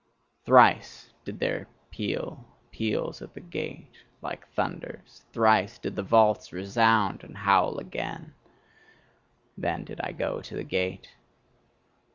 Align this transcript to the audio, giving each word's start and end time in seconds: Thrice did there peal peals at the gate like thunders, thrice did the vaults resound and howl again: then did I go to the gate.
Thrice 0.45 1.11
did 1.25 1.37
there 1.37 1.67
peal 1.91 2.43
peals 2.71 3.21
at 3.21 3.35
the 3.35 3.39
gate 3.39 4.03
like 4.23 4.47
thunders, 4.47 5.25
thrice 5.31 5.77
did 5.77 5.95
the 5.95 6.01
vaults 6.01 6.51
resound 6.51 7.23
and 7.23 7.37
howl 7.37 7.77
again: 7.77 8.33
then 9.55 9.83
did 9.83 10.01
I 10.01 10.13
go 10.13 10.41
to 10.41 10.55
the 10.55 10.63
gate. 10.63 11.13